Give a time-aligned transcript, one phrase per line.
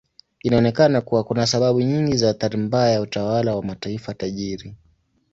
[0.43, 4.75] Inaonekana kuwa kuna sababu nyingi za athari mbaya ya utawala wa mataifa tajiri.